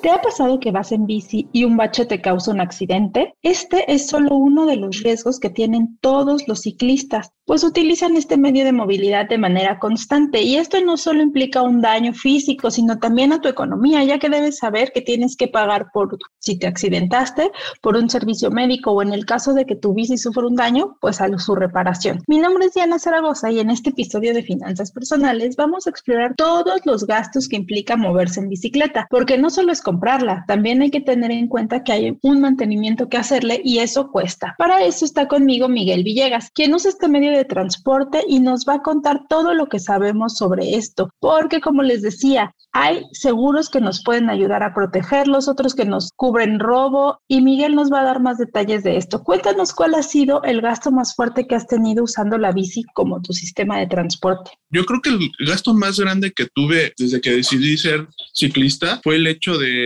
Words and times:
¿Te 0.00 0.10
ha 0.10 0.22
pasado 0.22 0.60
que 0.60 0.70
vas 0.70 0.92
en 0.92 1.06
bici 1.06 1.48
y 1.52 1.64
un 1.64 1.76
bache 1.76 2.06
te 2.06 2.20
causa 2.20 2.52
un 2.52 2.60
accidente? 2.60 3.34
Este 3.42 3.92
es 3.92 4.06
solo 4.06 4.36
uno 4.36 4.64
de 4.64 4.76
los 4.76 5.02
riesgos 5.02 5.40
que 5.40 5.50
tienen 5.50 5.98
todos 6.00 6.46
los 6.46 6.60
ciclistas, 6.60 7.32
pues 7.46 7.64
utilizan 7.64 8.16
este 8.16 8.36
medio 8.36 8.64
de 8.64 8.72
movilidad 8.72 9.28
de 9.28 9.38
manera 9.38 9.80
constante 9.80 10.42
y 10.42 10.56
esto 10.56 10.80
no 10.82 10.96
solo 10.98 11.20
implica 11.22 11.62
un 11.62 11.80
daño 11.80 12.12
físico, 12.12 12.70
sino 12.70 12.98
también 12.98 13.32
a 13.32 13.40
tu 13.40 13.48
economía, 13.48 14.04
ya 14.04 14.20
que 14.20 14.28
debes 14.28 14.58
saber 14.58 14.92
que 14.92 15.00
tienes 15.00 15.34
que 15.34 15.48
pagar 15.48 15.86
por 15.92 16.16
si 16.38 16.58
te 16.58 16.68
accidentaste, 16.68 17.50
por 17.82 17.96
un 17.96 18.08
servicio 18.08 18.52
médico 18.52 18.92
o 18.92 19.02
en 19.02 19.12
el 19.12 19.26
caso 19.26 19.52
de 19.52 19.66
que 19.66 19.74
tu 19.74 19.94
bici 19.94 20.16
sufra 20.16 20.46
un 20.46 20.54
daño, 20.54 20.96
pues 21.00 21.20
a 21.20 21.38
su 21.38 21.56
reparación. 21.56 22.22
Mi 22.28 22.38
nombre 22.38 22.66
es 22.66 22.74
Diana 22.74 23.00
Zaragoza 23.00 23.50
y 23.50 23.58
en 23.58 23.70
este 23.70 23.90
episodio 23.90 24.32
de 24.32 24.44
Finanzas 24.44 24.92
Personales 24.92 25.56
vamos 25.56 25.86
a 25.86 25.90
explorar 25.90 26.34
todos 26.36 26.82
los 26.84 27.04
gastos 27.04 27.48
que 27.48 27.56
implica 27.56 27.96
moverse 27.96 28.38
en 28.38 28.48
bicicleta, 28.48 29.08
porque 29.10 29.38
no 29.38 29.50
solo 29.50 29.72
es 29.72 29.82
comprarla, 29.98 30.44
también 30.46 30.80
hay 30.80 30.90
que 30.90 31.00
tener 31.00 31.32
en 31.32 31.48
cuenta 31.48 31.82
que 31.82 31.90
hay 31.90 32.18
un 32.22 32.40
mantenimiento 32.40 33.08
que 33.08 33.16
hacerle 33.16 33.60
y 33.64 33.78
eso 33.78 34.12
cuesta. 34.12 34.54
Para 34.56 34.84
eso 34.84 35.04
está 35.04 35.26
conmigo 35.26 35.68
Miguel 35.68 36.04
Villegas, 36.04 36.52
quien 36.54 36.72
usa 36.72 36.90
este 36.90 37.08
medio 37.08 37.32
de 37.32 37.44
transporte 37.44 38.22
y 38.28 38.38
nos 38.38 38.64
va 38.64 38.74
a 38.74 38.82
contar 38.82 39.22
todo 39.28 39.54
lo 39.54 39.68
que 39.68 39.80
sabemos 39.80 40.36
sobre 40.36 40.76
esto, 40.76 41.10
porque 41.18 41.60
como 41.60 41.82
les 41.82 42.02
decía, 42.02 42.54
hay 42.72 43.02
seguros 43.12 43.70
que 43.70 43.80
nos 43.80 44.04
pueden 44.04 44.30
ayudar 44.30 44.62
a 44.62 44.72
protegerlos, 44.72 45.48
otros 45.48 45.74
que 45.74 45.84
nos 45.84 46.12
cubren 46.14 46.60
robo 46.60 47.18
y 47.26 47.40
Miguel 47.40 47.74
nos 47.74 47.90
va 47.90 48.02
a 48.02 48.04
dar 48.04 48.20
más 48.20 48.38
detalles 48.38 48.84
de 48.84 48.98
esto. 48.98 49.24
Cuéntanos 49.24 49.72
cuál 49.72 49.94
ha 49.94 50.02
sido 50.04 50.44
el 50.44 50.60
gasto 50.60 50.92
más 50.92 51.16
fuerte 51.16 51.48
que 51.48 51.56
has 51.56 51.66
tenido 51.66 52.04
usando 52.04 52.38
la 52.38 52.52
bici 52.52 52.84
como 52.94 53.20
tu 53.20 53.32
sistema 53.32 53.78
de 53.80 53.88
transporte. 53.88 54.52
Yo 54.70 54.84
creo 54.84 55.00
que 55.00 55.10
el 55.10 55.46
gasto 55.46 55.74
más 55.74 55.98
grande 55.98 56.30
que 56.30 56.46
tuve 56.54 56.92
desde 56.96 57.20
que 57.20 57.30
decidí 57.30 57.76
ser 57.78 58.06
ciclista 58.32 59.00
fue 59.02 59.16
el 59.16 59.26
hecho 59.26 59.56
de, 59.58 59.77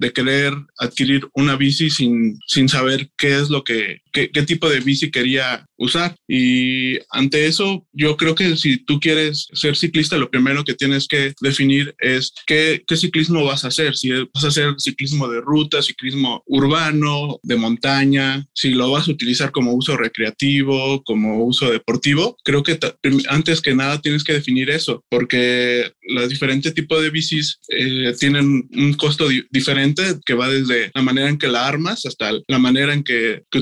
de 0.00 0.12
querer 0.12 0.54
adquirir 0.78 1.28
una 1.34 1.56
bici 1.56 1.90
sin, 1.90 2.38
sin 2.46 2.68
saber 2.68 3.10
qué 3.18 3.38
es 3.38 3.50
lo 3.50 3.64
que, 3.64 4.00
qué, 4.12 4.30
qué 4.30 4.42
tipo 4.42 4.68
de 4.68 4.80
bici 4.80 5.10
quería 5.10 5.66
usar. 5.76 6.14
Y 6.28 6.98
ante 7.10 7.46
eso, 7.46 7.86
yo 7.92 8.16
creo 8.16 8.34
que 8.34 8.56
si 8.56 8.76
tú 8.78 9.00
quieres 9.00 9.48
ser 9.52 9.76
ciclista, 9.76 10.18
lo 10.18 10.30
primero 10.30 10.64
que 10.64 10.74
tienes 10.74 11.08
que 11.08 11.32
definir 11.40 11.94
es 11.98 12.32
qué, 12.46 12.82
qué 12.86 12.96
ciclismo 12.96 13.44
vas 13.44 13.64
a 13.64 13.68
hacer. 13.68 13.96
Si 13.96 14.10
vas 14.10 14.44
a 14.44 14.48
hacer 14.48 14.74
ciclismo 14.78 15.28
de 15.28 15.40
ruta, 15.40 15.82
ciclismo 15.82 16.42
urbano, 16.46 17.38
de 17.42 17.56
montaña, 17.56 18.46
si 18.54 18.70
lo 18.70 18.90
vas 18.90 19.08
a 19.08 19.12
utilizar 19.12 19.50
como 19.50 19.72
uso 19.74 19.96
recreativo, 19.96 21.02
como 21.04 21.44
uso 21.44 21.70
deportivo, 21.70 22.36
creo 22.44 22.62
que 22.62 22.78
antes 23.28 23.60
que 23.60 23.74
nada 23.74 24.00
tienes 24.00 24.24
que 24.24 24.34
definir 24.34 24.70
eso, 24.70 25.04
porque 25.08 25.92
los 26.02 26.28
diferentes 26.28 26.74
tipos 26.74 27.02
de 27.02 27.10
bicis 27.10 27.58
eh, 27.68 28.12
tienen 28.18 28.68
un 28.72 28.94
costo 28.94 29.28
di 29.28 29.44
diferente 29.50 30.02
que 30.24 30.34
va 30.34 30.48
desde 30.48 30.90
la 30.94 31.02
manera 31.02 31.28
en 31.28 31.38
que 31.38 31.48
la 31.48 31.66
armas 31.66 32.06
hasta 32.06 32.32
la 32.46 32.58
manera 32.58 32.92
en 32.92 33.02
que, 33.02 33.42
que 33.50 33.58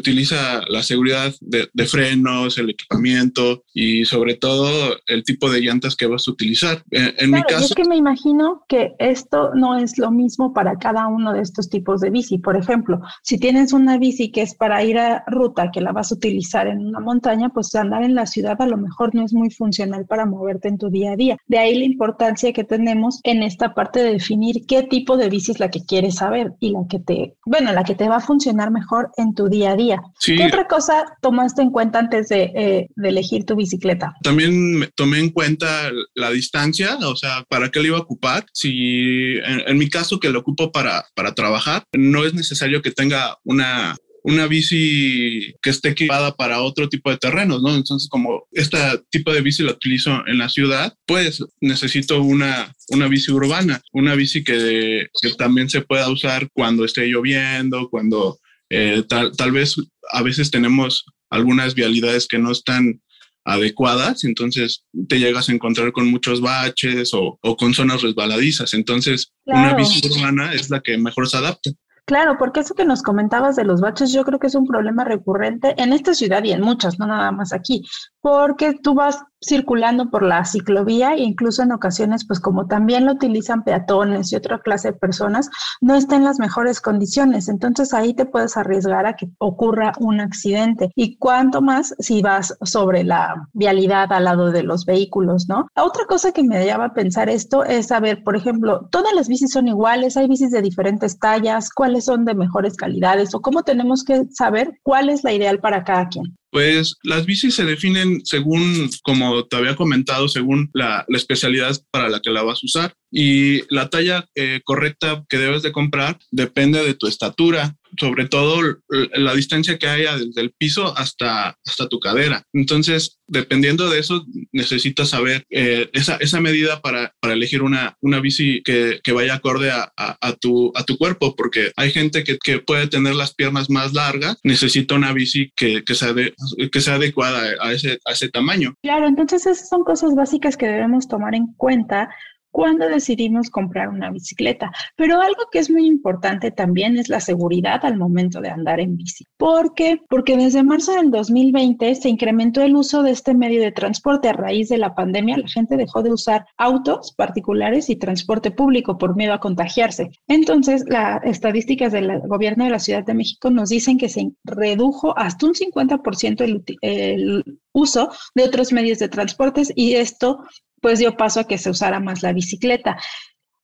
la 0.68 0.82
seguridad 0.82 1.32
de, 1.40 1.68
de 1.72 1.86
frenos, 1.86 2.58
el 2.58 2.70
equipamiento 2.70 3.64
y 3.72 4.04
sobre 4.04 4.34
todo 4.34 4.96
el 5.06 5.24
tipo 5.24 5.50
de 5.50 5.60
llantas 5.60 5.96
que 5.96 6.06
vas 6.06 6.26
a 6.26 6.30
utilizar. 6.30 6.82
En, 6.90 7.06
en 7.06 7.14
claro, 7.14 7.30
mi 7.30 7.42
caso... 7.42 7.64
es 7.66 7.74
que 7.74 7.84
me 7.84 7.96
imagino 7.96 8.64
que 8.68 8.94
esto 8.98 9.50
no 9.54 9.78
es 9.78 9.98
lo 9.98 10.10
mismo 10.10 10.52
para 10.52 10.76
cada 10.78 11.06
uno 11.06 11.32
de 11.32 11.42
estos 11.42 11.68
tipos 11.68 12.00
de 12.00 12.10
bici. 12.10 12.38
Por 12.38 12.56
ejemplo, 12.56 13.00
si 13.22 13.38
tienes 13.38 13.72
una 13.72 13.98
bici 13.98 14.30
que 14.30 14.42
es 14.42 14.54
para 14.54 14.82
ir 14.84 14.98
a 14.98 15.24
ruta, 15.26 15.70
que 15.72 15.80
la 15.80 15.92
vas 15.92 16.12
a 16.12 16.14
utilizar 16.14 16.66
en 16.66 16.86
una 16.86 17.00
montaña, 17.00 17.50
pues 17.50 17.74
andar 17.74 18.02
en 18.02 18.14
la 18.14 18.26
ciudad 18.26 18.60
a 18.60 18.66
lo 18.66 18.76
mejor 18.76 19.14
no 19.14 19.24
es 19.24 19.32
muy 19.32 19.50
funcional 19.50 20.06
para 20.06 20.26
moverte 20.26 20.68
en 20.68 20.78
tu 20.78 20.90
día 20.90 21.12
a 21.12 21.16
día. 21.16 21.36
De 21.46 21.58
ahí 21.58 21.78
la 21.78 21.84
importancia 21.84 22.52
que 22.52 22.64
tenemos 22.64 23.20
en 23.24 23.42
esta 23.42 23.74
parte 23.74 24.00
de 24.00 24.12
definir 24.12 24.66
qué 24.66 24.82
tipo 24.82 25.16
de 25.16 25.28
bici 25.28 25.52
es 25.52 25.60
la 25.60 25.70
que 25.70 25.84
quieres 25.84 26.16
saber 26.16 26.52
y 26.60 26.70
la 26.70 26.80
que 26.88 26.98
te, 26.98 27.36
bueno, 27.46 27.72
la 27.72 27.84
que 27.84 27.94
te 27.94 28.08
va 28.08 28.16
a 28.16 28.20
funcionar 28.20 28.70
mejor 28.70 29.10
en 29.16 29.34
tu 29.34 29.48
día 29.48 29.72
a 29.72 29.76
día. 29.76 30.02
Sí. 30.18 30.27
¿Qué 30.36 30.46
otra 30.46 30.66
cosa 30.66 31.04
tomaste 31.20 31.62
en 31.62 31.70
cuenta 31.70 31.98
antes 31.98 32.28
de, 32.28 32.52
eh, 32.54 32.88
de, 32.94 33.08
elegir 33.08 33.44
tu 33.44 33.56
bicicleta? 33.56 34.14
También 34.22 34.90
tomé 34.94 35.18
en 35.18 35.30
cuenta 35.30 35.90
la 36.14 36.30
distancia, 36.30 36.96
o 37.02 37.16
sea, 37.16 37.44
para 37.48 37.70
qué 37.70 37.80
lo 37.80 37.86
iba 37.86 37.98
a 37.98 38.02
ocupar. 38.02 38.46
Si 38.52 39.36
en, 39.38 39.62
en 39.66 39.78
mi 39.78 39.88
caso 39.88 40.20
que 40.20 40.30
lo 40.30 40.40
ocupo 40.40 40.72
para, 40.72 41.04
para 41.14 41.34
trabajar, 41.34 41.84
no 41.92 42.24
es 42.24 42.34
necesario 42.34 42.82
que 42.82 42.90
tenga 42.90 43.38
una 43.44 43.96
una 44.28 44.46
bici 44.46 45.54
que 45.62 45.70
esté 45.70 45.90
equipada 45.90 46.34
para 46.34 46.60
otro 46.60 46.88
tipo 46.88 47.10
de 47.10 47.16
terrenos, 47.16 47.62
¿no? 47.62 47.74
Entonces, 47.74 48.08
como 48.10 48.46
este 48.52 48.78
tipo 49.10 49.32
de 49.32 49.40
bici 49.40 49.62
la 49.62 49.72
utilizo 49.72 50.22
en 50.26 50.38
la 50.38 50.48
ciudad, 50.48 50.94
pues 51.06 51.42
necesito 51.60 52.20
una, 52.20 52.72
una 52.88 53.08
bici 53.08 53.32
urbana, 53.32 53.80
una 53.92 54.14
bici 54.14 54.44
que, 54.44 55.06
que 55.20 55.30
también 55.30 55.70
se 55.70 55.80
pueda 55.80 56.10
usar 56.10 56.50
cuando 56.52 56.84
esté 56.84 57.06
lloviendo, 57.06 57.88
cuando 57.88 58.38
eh, 58.70 59.02
tal, 59.08 59.34
tal 59.34 59.52
vez 59.52 59.76
a 60.10 60.22
veces 60.22 60.50
tenemos 60.50 61.04
algunas 61.30 61.74
vialidades 61.74 62.26
que 62.26 62.38
no 62.38 62.52
están 62.52 63.02
adecuadas, 63.44 64.24
entonces 64.24 64.84
te 65.08 65.18
llegas 65.18 65.48
a 65.48 65.52
encontrar 65.52 65.92
con 65.92 66.10
muchos 66.10 66.40
baches 66.40 67.14
o, 67.14 67.38
o 67.40 67.56
con 67.56 67.72
zonas 67.72 68.02
resbaladizas. 68.02 68.74
Entonces, 68.74 69.32
claro. 69.44 69.60
una 69.60 69.74
bici 69.76 70.06
urbana 70.06 70.52
es 70.52 70.68
la 70.68 70.80
que 70.80 70.98
mejor 70.98 71.28
se 71.28 71.38
adapta. 71.38 71.70
Claro, 72.08 72.36
porque 72.38 72.60
eso 72.60 72.74
que 72.74 72.86
nos 72.86 73.02
comentabas 73.02 73.54
de 73.54 73.64
los 73.64 73.82
baches, 73.82 74.14
yo 74.14 74.24
creo 74.24 74.38
que 74.38 74.46
es 74.46 74.54
un 74.54 74.66
problema 74.66 75.04
recurrente 75.04 75.74
en 75.76 75.92
esta 75.92 76.14
ciudad 76.14 76.42
y 76.42 76.52
en 76.52 76.62
muchas, 76.62 76.98
no 76.98 77.06
nada 77.06 77.32
más 77.32 77.52
aquí, 77.52 77.84
porque 78.22 78.72
tú 78.82 78.94
vas 78.94 79.22
circulando 79.40 80.10
por 80.10 80.22
la 80.22 80.44
ciclovía 80.44 81.14
e 81.14 81.22
incluso 81.22 81.62
en 81.62 81.72
ocasiones, 81.72 82.26
pues 82.26 82.40
como 82.40 82.66
también 82.66 83.06
lo 83.06 83.12
utilizan 83.12 83.62
peatones 83.62 84.32
y 84.32 84.36
otra 84.36 84.58
clase 84.60 84.88
de 84.88 84.98
personas, 84.98 85.50
no 85.80 85.94
está 85.94 86.16
en 86.16 86.24
las 86.24 86.38
mejores 86.38 86.80
condiciones. 86.80 87.48
Entonces 87.48 87.94
ahí 87.94 88.14
te 88.14 88.26
puedes 88.26 88.56
arriesgar 88.56 89.06
a 89.06 89.14
que 89.14 89.28
ocurra 89.38 89.92
un 89.98 90.20
accidente. 90.20 90.90
Y 90.94 91.16
cuanto 91.18 91.62
más 91.62 91.94
si 91.98 92.22
vas 92.22 92.56
sobre 92.62 93.04
la 93.04 93.48
vialidad 93.52 94.12
al 94.12 94.24
lado 94.24 94.50
de 94.50 94.62
los 94.62 94.84
vehículos, 94.84 95.48
¿no? 95.48 95.66
Otra 95.76 96.04
cosa 96.06 96.32
que 96.32 96.42
me 96.42 96.64
lleva 96.64 96.86
a 96.86 96.94
pensar 96.94 97.28
esto 97.28 97.64
es 97.64 97.88
saber, 97.88 98.22
por 98.24 98.36
ejemplo, 98.36 98.88
todas 98.90 99.12
las 99.14 99.28
bicis 99.28 99.52
son 99.52 99.68
iguales, 99.68 100.16
hay 100.16 100.28
bicis 100.28 100.50
de 100.50 100.62
diferentes 100.62 101.18
tallas, 101.18 101.70
cuáles 101.70 102.04
son 102.04 102.24
de 102.24 102.34
mejores 102.34 102.76
calidades 102.76 103.34
o 103.34 103.40
cómo 103.40 103.62
tenemos 103.62 104.04
que 104.04 104.24
saber 104.30 104.78
cuál 104.82 105.08
es 105.08 105.24
la 105.24 105.32
ideal 105.32 105.60
para 105.60 105.84
cada 105.84 106.08
quien. 106.08 106.36
Pues 106.50 106.96
las 107.02 107.26
bicis 107.26 107.54
se 107.54 107.64
definen 107.64 108.24
según, 108.24 108.88
como 109.02 109.46
te 109.46 109.56
había 109.56 109.76
comentado, 109.76 110.28
según 110.28 110.70
la, 110.72 111.04
la 111.08 111.18
especialidad 111.18 111.76
para 111.90 112.08
la 112.08 112.20
que 112.20 112.30
la 112.30 112.42
vas 112.42 112.60
a 112.62 112.66
usar. 112.66 112.94
Y 113.10 113.62
la 113.74 113.88
talla 113.88 114.26
eh, 114.34 114.60
correcta 114.64 115.24
que 115.28 115.38
debes 115.38 115.62
de 115.62 115.72
comprar 115.72 116.18
depende 116.30 116.84
de 116.84 116.94
tu 116.94 117.06
estatura, 117.06 117.74
sobre 117.98 118.28
todo 118.28 118.60
la 118.88 119.34
distancia 119.34 119.78
que 119.78 119.88
haya 119.88 120.18
desde 120.18 120.40
el 120.42 120.52
piso 120.52 120.96
hasta, 120.96 121.56
hasta 121.64 121.88
tu 121.88 122.00
cadera. 122.00 122.42
Entonces, 122.52 123.18
dependiendo 123.26 123.88
de 123.88 123.98
eso, 123.98 124.26
necesitas 124.52 125.08
saber 125.08 125.44
eh, 125.48 125.88
esa, 125.94 126.16
esa 126.16 126.40
medida 126.40 126.82
para, 126.82 127.14
para 127.20 127.34
elegir 127.34 127.62
una, 127.62 127.96
una 128.02 128.20
bici 128.20 128.62
que, 128.62 129.00
que 129.02 129.12
vaya 129.12 129.34
acorde 129.34 129.70
a, 129.70 129.90
a, 129.96 130.18
a, 130.20 130.32
tu, 130.34 130.70
a 130.74 130.84
tu 130.84 130.98
cuerpo, 130.98 131.34
porque 131.34 131.72
hay 131.76 131.90
gente 131.90 132.24
que, 132.24 132.36
que 132.38 132.58
puede 132.58 132.88
tener 132.88 133.14
las 133.14 133.34
piernas 133.34 133.70
más 133.70 133.94
largas, 133.94 134.38
necesita 134.42 134.94
una 134.94 135.12
bici 135.12 135.50
que, 135.56 135.82
que, 135.82 135.94
sea, 135.94 136.12
de, 136.12 136.34
que 136.70 136.80
sea 136.80 136.96
adecuada 136.96 137.54
a 137.60 137.72
ese, 137.72 137.98
a 138.04 138.12
ese 138.12 138.28
tamaño. 138.28 138.74
Claro, 138.82 139.06
entonces 139.06 139.46
esas 139.46 139.68
son 139.68 139.82
cosas 139.82 140.14
básicas 140.14 140.56
que 140.56 140.66
debemos 140.66 141.08
tomar 141.08 141.34
en 141.34 141.54
cuenta 141.56 142.10
cuando 142.50 142.88
decidimos 142.88 143.50
comprar 143.50 143.88
una 143.88 144.10
bicicleta. 144.10 144.72
Pero 144.96 145.20
algo 145.20 145.42
que 145.50 145.58
es 145.58 145.70
muy 145.70 145.86
importante 145.86 146.50
también 146.50 146.96
es 146.98 147.08
la 147.08 147.20
seguridad 147.20 147.84
al 147.84 147.96
momento 147.96 148.40
de 148.40 148.50
andar 148.50 148.80
en 148.80 148.96
bici. 148.96 149.24
¿Por 149.36 149.74
qué? 149.74 150.00
Porque 150.08 150.36
desde 150.36 150.62
marzo 150.62 150.92
del 150.94 151.10
2020 151.10 151.94
se 151.94 152.08
incrementó 152.08 152.62
el 152.62 152.76
uso 152.76 153.02
de 153.02 153.10
este 153.10 153.34
medio 153.34 153.60
de 153.60 153.72
transporte 153.72 154.28
a 154.28 154.32
raíz 154.32 154.68
de 154.68 154.78
la 154.78 154.94
pandemia. 154.94 155.38
La 155.38 155.48
gente 155.48 155.76
dejó 155.76 156.02
de 156.02 156.12
usar 156.12 156.46
autos 156.56 157.12
particulares 157.16 157.90
y 157.90 157.96
transporte 157.96 158.50
público 158.50 158.98
por 158.98 159.16
miedo 159.16 159.32
a 159.34 159.40
contagiarse. 159.40 160.10
Entonces, 160.26 160.84
las 160.88 161.22
estadísticas 161.24 161.92
del 161.92 162.20
gobierno 162.20 162.64
de 162.64 162.70
la 162.70 162.78
Ciudad 162.78 163.04
de 163.04 163.14
México 163.14 163.50
nos 163.50 163.68
dicen 163.68 163.98
que 163.98 164.08
se 164.08 164.30
redujo 164.44 165.16
hasta 165.18 165.46
un 165.46 165.54
50% 165.54 166.40
el, 166.42 166.64
el 166.82 167.44
uso 167.72 168.10
de 168.34 168.44
otros 168.44 168.72
medios 168.72 168.98
de 168.98 169.08
transportes 169.08 169.72
y 169.74 169.94
esto 169.94 170.40
pues 170.80 170.98
dio 170.98 171.16
paso 171.16 171.40
a 171.40 171.44
que 171.44 171.58
se 171.58 171.70
usara 171.70 172.00
más 172.00 172.22
la 172.22 172.32
bicicleta. 172.32 172.98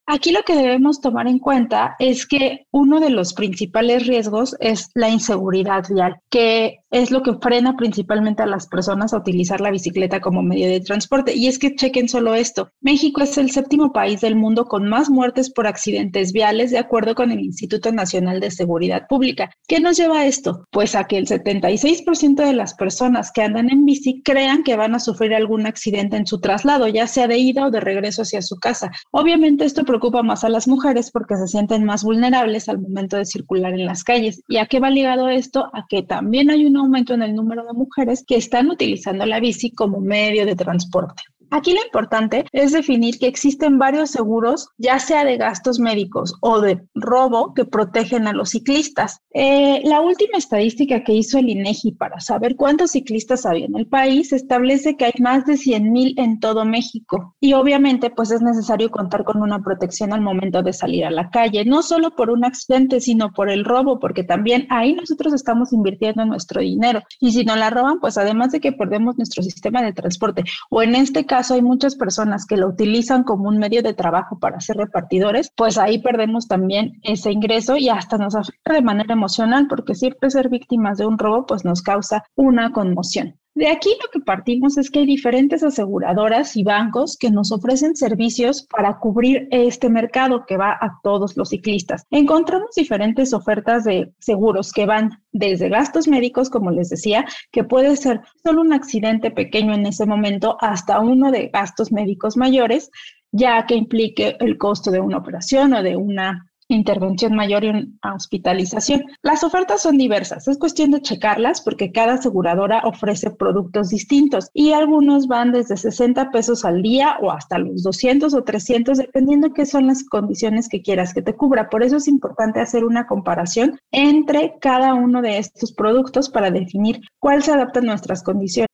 Aquí 0.07 0.31
lo 0.31 0.43
que 0.43 0.55
debemos 0.55 1.01
tomar 1.01 1.27
en 1.27 1.39
cuenta 1.39 1.95
es 1.97 2.27
que 2.27 2.67
uno 2.71 2.99
de 2.99 3.09
los 3.09 3.33
principales 3.33 4.05
riesgos 4.05 4.55
es 4.59 4.91
la 4.93 5.09
inseguridad 5.09 5.83
vial, 5.89 6.17
que 6.29 6.81
es 6.91 7.09
lo 7.09 7.23
que 7.23 7.33
frena 7.41 7.75
principalmente 7.75 8.43
a 8.43 8.45
las 8.45 8.67
personas 8.67 9.13
a 9.13 9.17
utilizar 9.17 9.61
la 9.61 9.71
bicicleta 9.71 10.21
como 10.21 10.43
medio 10.43 10.69
de 10.69 10.79
transporte. 10.79 11.35
Y 11.35 11.47
es 11.47 11.57
que 11.57 11.75
chequen 11.75 12.07
solo 12.07 12.35
esto. 12.35 12.69
México 12.81 13.23
es 13.23 13.37
el 13.39 13.49
séptimo 13.49 13.91
país 13.91 14.21
del 14.21 14.35
mundo 14.35 14.65
con 14.65 14.87
más 14.87 15.09
muertes 15.09 15.51
por 15.51 15.65
accidentes 15.65 16.31
viales, 16.31 16.69
de 16.69 16.77
acuerdo 16.77 17.15
con 17.15 17.31
el 17.31 17.39
Instituto 17.39 17.91
Nacional 17.91 18.39
de 18.39 18.51
Seguridad 18.51 19.07
Pública. 19.09 19.49
¿Qué 19.67 19.79
nos 19.79 19.97
lleva 19.97 20.19
a 20.19 20.27
esto? 20.27 20.65
Pues 20.71 20.93
a 20.93 21.05
que 21.05 21.17
el 21.17 21.25
76% 21.25 22.35
de 22.45 22.53
las 22.53 22.75
personas 22.75 23.31
que 23.31 23.41
andan 23.41 23.71
en 23.71 23.85
bici 23.85 24.21
crean 24.23 24.63
que 24.63 24.75
van 24.75 24.93
a 24.93 24.99
sufrir 24.99 25.33
algún 25.33 25.65
accidente 25.65 26.15
en 26.15 26.27
su 26.27 26.39
traslado, 26.39 26.87
ya 26.87 27.07
sea 27.07 27.27
de 27.27 27.39
ida 27.39 27.65
o 27.65 27.71
de 27.71 27.79
regreso 27.79 28.21
hacia 28.21 28.43
su 28.43 28.57
casa. 28.57 28.91
Obviamente 29.11 29.65
esto 29.65 29.83
preocupa 29.95 30.23
más 30.23 30.43
a 30.43 30.49
las 30.49 30.67
mujeres 30.67 31.09
porque 31.09 31.37
se 31.37 31.47
sienten 31.47 31.85
más 31.85 32.03
vulnerables 32.03 32.67
al 32.67 32.81
momento 32.81 33.15
de 33.15 33.25
circular 33.25 33.73
en 33.73 33.85
las 33.85 34.03
calles. 34.03 34.43
¿Y 34.49 34.57
a 34.57 34.65
qué 34.65 34.81
va 34.81 34.89
ligado 34.89 35.29
esto? 35.29 35.69
A 35.71 35.85
que 35.87 36.03
también 36.03 36.49
hay 36.49 36.65
un 36.65 36.75
aumento 36.75 37.13
en 37.13 37.21
el 37.21 37.33
número 37.33 37.63
de 37.65 37.71
mujeres 37.71 38.25
que 38.27 38.35
están 38.35 38.69
utilizando 38.69 39.25
la 39.25 39.39
bici 39.39 39.71
como 39.71 40.01
medio 40.01 40.45
de 40.45 40.55
transporte. 40.57 41.23
Aquí 41.51 41.73
lo 41.73 41.83
importante 41.83 42.45
es 42.51 42.71
definir 42.71 43.17
que 43.19 43.27
existen 43.27 43.77
varios 43.77 44.11
seguros, 44.11 44.69
ya 44.77 44.99
sea 44.99 45.23
de 45.23 45.37
gastos 45.37 45.79
médicos 45.79 46.35
o 46.41 46.59
de 46.61 46.85
robo, 46.93 47.53
que 47.53 47.65
protegen 47.65 48.27
a 48.27 48.33
los 48.33 48.49
ciclistas. 48.49 49.21
Eh, 49.33 49.81
la 49.83 50.01
última 50.01 50.37
estadística 50.37 51.03
que 51.03 51.13
hizo 51.13 51.37
el 51.37 51.49
INEGI 51.49 51.93
para 51.93 52.19
saber 52.19 52.55
cuántos 52.55 52.91
ciclistas 52.91 53.45
había 53.45 53.65
en 53.65 53.75
el 53.75 53.87
país 53.87 54.33
establece 54.33 54.97
que 54.97 55.05
hay 55.05 55.13
más 55.19 55.45
de 55.45 55.57
100 55.57 55.91
mil 55.91 56.13
en 56.17 56.39
todo 56.39 56.65
México. 56.65 57.35
Y 57.39 57.53
obviamente, 57.53 58.09
pues 58.09 58.31
es 58.31 58.41
necesario 58.41 58.89
contar 58.89 59.23
con 59.23 59.41
una 59.41 59.61
protección 59.61 60.13
al 60.13 60.21
momento 60.21 60.61
de 60.63 60.73
salir 60.73 61.05
a 61.05 61.11
la 61.11 61.29
calle, 61.29 61.65
no 61.65 61.83
solo 61.83 62.15
por 62.15 62.29
un 62.29 62.45
accidente, 62.45 62.99
sino 62.99 63.31
por 63.31 63.49
el 63.49 63.65
robo, 63.65 63.99
porque 63.99 64.23
también 64.23 64.67
ahí 64.69 64.93
nosotros 64.93 65.33
estamos 65.33 65.73
invirtiendo 65.73 66.25
nuestro 66.25 66.61
dinero. 66.61 67.01
Y 67.19 67.31
si 67.31 67.45
no 67.45 67.55
la 67.55 67.69
roban, 67.69 67.99
pues 67.99 68.17
además 68.17 68.51
de 68.51 68.59
que 68.59 68.71
perdemos 68.71 69.17
nuestro 69.17 69.43
sistema 69.43 69.81
de 69.81 69.93
transporte, 69.93 70.43
o 70.69 70.81
en 70.81 70.95
este 70.95 71.25
caso, 71.35 71.53
hay 71.53 71.61
muchas 71.61 71.97
personas 71.97 72.45
que 72.45 72.55
lo 72.55 72.69
utilizan 72.69 73.23
como 73.25 73.49
un 73.49 73.57
medio 73.57 73.83
de 73.83 73.93
trabajo 73.93 74.39
para 74.39 74.61
ser 74.61 74.77
repartidores, 74.77 75.51
pues 75.53 75.77
ahí 75.77 76.01
perdemos 76.01 76.47
también 76.47 76.93
ese 77.03 77.29
ingreso 77.29 77.75
y 77.75 77.89
hasta 77.89 78.17
nos 78.17 78.35
afecta 78.35 78.71
de 78.71 78.81
manera 78.81 79.13
emocional 79.13 79.67
porque 79.67 79.95
siempre 79.95 80.29
ser 80.29 80.47
víctimas 80.47 80.97
de 80.97 81.05
un 81.05 81.17
robo 81.17 81.45
pues 81.45 81.65
nos 81.65 81.81
causa 81.81 82.23
una 82.35 82.71
conmoción. 82.71 83.37
De 83.55 83.69
aquí 83.69 83.89
lo 84.03 84.11
que 84.11 84.19
partimos 84.19 84.77
es 84.77 84.91
que 84.91 84.99
hay 84.99 85.05
diferentes 85.05 85.63
aseguradoras 85.63 86.57
y 86.57 86.63
bancos 86.63 87.15
que 87.17 87.31
nos 87.31 87.53
ofrecen 87.53 87.95
servicios 87.95 88.67
para 88.69 88.99
cubrir 88.99 89.47
este 89.49 89.89
mercado 89.89 90.45
que 90.45 90.57
va 90.57 90.71
a 90.73 90.99
todos 91.01 91.37
los 91.37 91.49
ciclistas. 91.49 92.03
Encontramos 92.11 92.75
diferentes 92.75 93.33
ofertas 93.33 93.85
de 93.85 94.11
seguros 94.19 94.73
que 94.73 94.85
van 94.85 95.23
desde 95.31 95.69
gastos 95.69 96.09
médicos, 96.09 96.49
como 96.49 96.69
les 96.69 96.89
decía, 96.89 97.23
que 97.49 97.63
puede 97.63 97.95
ser 97.95 98.19
solo 98.43 98.59
un 98.59 98.73
accidente 98.73 99.31
pequeño 99.31 99.73
en 99.73 99.85
ese 99.85 100.05
momento, 100.05 100.57
hasta 100.59 100.99
uno 100.99 101.31
de 101.31 101.47
gastos 101.47 101.93
médicos 101.93 102.35
mayores, 102.35 102.91
ya 103.31 103.65
que 103.65 103.75
implique 103.75 104.35
el 104.41 104.57
costo 104.57 104.91
de 104.91 104.99
una 104.99 105.17
operación 105.17 105.73
o 105.75 105.81
de 105.81 105.95
una 105.95 106.51
intervención 106.67 107.35
mayor 107.35 107.63
y 107.63 107.69
una 107.69 108.15
hospitalización. 108.15 109.03
Las 109.21 109.43
ofertas 109.43 109.81
son 109.81 109.97
diversas, 109.97 110.47
es 110.47 110.57
cuestión 110.57 110.91
de 110.91 111.01
checarlas 111.01 111.61
porque 111.61 111.91
cada 111.91 112.13
aseguradora 112.13 112.81
ofrece 112.85 113.29
productos 113.31 113.89
distintos 113.89 114.49
y 114.53 114.71
algunos 114.71 115.27
van 115.27 115.51
desde 115.51 115.77
60 115.77 116.31
pesos 116.31 116.65
al 116.65 116.81
día 116.81 117.17
o 117.21 117.31
hasta 117.31 117.59
los 117.59 117.83
200 117.83 118.33
o 118.33 118.43
300 118.43 118.97
dependiendo 118.97 119.53
qué 119.53 119.65
son 119.65 119.87
las 119.87 120.03
condiciones 120.03 120.69
que 120.69 120.81
quieras 120.81 121.13
que 121.13 121.21
te 121.21 121.35
cubra. 121.35 121.69
Por 121.69 121.83
eso 121.83 121.97
es 121.97 122.07
importante 122.07 122.59
hacer 122.59 122.85
una 122.85 123.07
comparación 123.07 123.79
entre 123.91 124.55
cada 124.59 124.93
uno 124.93 125.21
de 125.21 125.37
estos 125.37 125.73
productos 125.73 126.29
para 126.29 126.51
definir 126.51 127.01
cuál 127.19 127.43
se 127.43 127.51
adapta 127.51 127.79
a 127.79 127.83
nuestras 127.83 128.23
condiciones. 128.23 128.67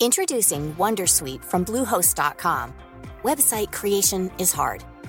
Introducing 0.00 0.74
Wondersuite 0.76 1.42
from 1.42 1.64
bluehost.com. 1.64 2.72
Website 3.22 3.72
creation 3.72 4.30
is 4.38 4.52
hard. 4.52 4.84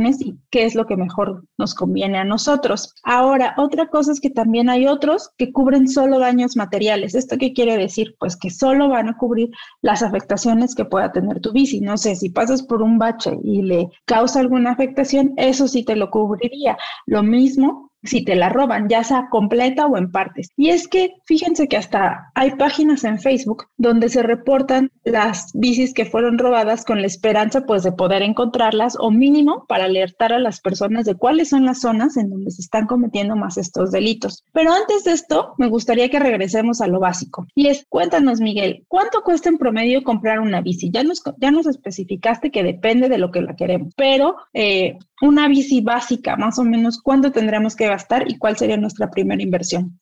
y 0.00 0.38
qué 0.50 0.64
es 0.64 0.74
lo 0.74 0.86
que 0.86 0.96
mejor 0.96 1.44
nos 1.58 1.74
conviene 1.74 2.18
a 2.18 2.24
nosotros. 2.24 2.94
Ahora, 3.04 3.54
otra 3.58 3.88
cosa 3.88 4.12
es 4.12 4.20
que 4.20 4.30
también 4.30 4.70
hay 4.70 4.86
otros 4.86 5.30
que 5.36 5.52
cubren 5.52 5.88
solo 5.88 6.18
daños 6.18 6.56
materiales. 6.56 7.14
¿Esto 7.14 7.36
qué 7.38 7.52
quiere 7.52 7.76
decir? 7.76 8.14
Pues 8.18 8.36
que 8.36 8.50
solo 8.50 8.88
van 8.88 9.08
a 9.08 9.16
cubrir 9.16 9.50
las 9.82 10.02
afectaciones 10.02 10.74
que 10.74 10.84
pueda 10.84 11.12
tener 11.12 11.40
tu 11.40 11.52
bici. 11.52 11.80
No 11.80 11.96
sé, 11.96 12.16
si 12.16 12.30
pasas 12.30 12.62
por 12.62 12.82
un 12.82 12.98
bache 12.98 13.38
y 13.42 13.62
le 13.62 13.88
causa 14.06 14.40
alguna 14.40 14.72
afectación, 14.72 15.34
eso 15.36 15.68
sí 15.68 15.84
te 15.84 15.96
lo 15.96 16.10
cubriría. 16.10 16.78
Lo 17.06 17.22
mismo 17.22 17.89
si 18.02 18.24
te 18.24 18.34
la 18.34 18.48
roban, 18.48 18.88
ya 18.88 19.04
sea 19.04 19.28
completa 19.30 19.86
o 19.86 19.96
en 19.96 20.10
partes. 20.10 20.50
Y 20.56 20.70
es 20.70 20.88
que 20.88 21.14
fíjense 21.24 21.68
que 21.68 21.76
hasta 21.76 22.30
hay 22.34 22.52
páginas 22.52 23.04
en 23.04 23.18
Facebook 23.18 23.66
donde 23.76 24.08
se 24.08 24.22
reportan 24.22 24.90
las 25.04 25.50
bicis 25.54 25.94
que 25.94 26.04
fueron 26.04 26.38
robadas 26.38 26.84
con 26.84 27.00
la 27.00 27.06
esperanza 27.06 27.66
pues 27.66 27.82
de 27.82 27.92
poder 27.92 28.22
encontrarlas 28.22 28.96
o 28.98 29.10
mínimo 29.10 29.64
para 29.68 29.84
alertar 29.84 30.32
a 30.32 30.38
las 30.38 30.60
personas 30.60 31.04
de 31.04 31.14
cuáles 31.14 31.50
son 31.50 31.64
las 31.64 31.80
zonas 31.80 32.16
en 32.16 32.30
donde 32.30 32.50
se 32.50 32.62
están 32.62 32.86
cometiendo 32.86 33.36
más 33.36 33.56
estos 33.58 33.90
delitos. 33.90 34.44
Pero 34.52 34.72
antes 34.72 35.04
de 35.04 35.12
esto, 35.12 35.54
me 35.58 35.68
gustaría 35.68 36.08
que 36.08 36.18
regresemos 36.18 36.80
a 36.80 36.86
lo 36.86 37.00
básico. 37.00 37.46
Y 37.54 37.68
es, 37.68 37.86
cuéntanos 37.88 38.40
Miguel, 38.40 38.84
¿cuánto 38.88 39.22
cuesta 39.22 39.48
en 39.48 39.58
promedio 39.58 40.02
comprar 40.02 40.40
una 40.40 40.60
bici? 40.60 40.90
Ya 40.90 41.02
nos, 41.02 41.22
ya 41.38 41.50
nos 41.50 41.66
especificaste 41.66 42.50
que 42.50 42.62
depende 42.62 43.08
de 43.08 43.18
lo 43.18 43.30
que 43.30 43.42
la 43.42 43.56
queremos, 43.56 43.92
pero 43.96 44.36
eh, 44.52 44.98
una 45.20 45.48
bici 45.48 45.80
básica, 45.80 46.36
más 46.36 46.58
o 46.58 46.64
menos, 46.64 47.00
¿cuánto 47.02 47.30
tendremos 47.30 47.76
que 47.76 47.88
gastar 47.90 48.30
y 48.30 48.38
cuál 48.38 48.56
sería 48.56 48.76
nuestra 48.76 49.10
primera 49.10 49.42
inversión? 49.42 50.00